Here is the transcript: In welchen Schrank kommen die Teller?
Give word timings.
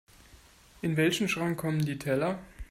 In 0.81 0.97
welchen 0.97 1.29
Schrank 1.29 1.59
kommen 1.59 1.85
die 1.85 1.99
Teller? 1.99 2.39